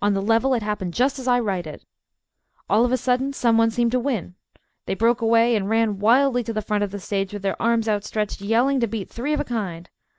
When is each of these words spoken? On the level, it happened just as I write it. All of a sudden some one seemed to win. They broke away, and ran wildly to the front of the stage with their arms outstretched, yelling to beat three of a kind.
On 0.00 0.14
the 0.14 0.22
level, 0.22 0.54
it 0.54 0.62
happened 0.62 0.94
just 0.94 1.18
as 1.18 1.28
I 1.28 1.38
write 1.40 1.66
it. 1.66 1.84
All 2.70 2.86
of 2.86 2.90
a 2.90 2.96
sudden 2.96 3.34
some 3.34 3.58
one 3.58 3.70
seemed 3.70 3.92
to 3.92 4.00
win. 4.00 4.34
They 4.86 4.94
broke 4.94 5.20
away, 5.20 5.54
and 5.54 5.68
ran 5.68 5.98
wildly 5.98 6.42
to 6.44 6.54
the 6.54 6.62
front 6.62 6.84
of 6.84 6.90
the 6.90 6.98
stage 6.98 7.34
with 7.34 7.42
their 7.42 7.60
arms 7.60 7.86
outstretched, 7.86 8.40
yelling 8.40 8.80
to 8.80 8.86
beat 8.86 9.10
three 9.10 9.34
of 9.34 9.40
a 9.40 9.44
kind. 9.44 9.90